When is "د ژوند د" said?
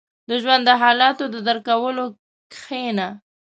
0.29-0.71